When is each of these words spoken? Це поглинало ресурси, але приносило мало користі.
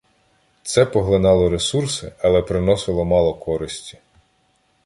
Це 0.63 0.85
поглинало 0.85 1.49
ресурси, 1.49 2.11
але 2.21 2.41
приносило 2.41 3.05
мало 3.05 3.33
користі. 3.33 3.97